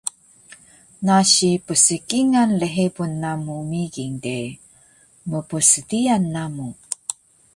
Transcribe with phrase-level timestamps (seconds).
[1.05, 4.39] nasi pskingal lhebun namu migin de,
[5.29, 6.67] mpsdiyal namu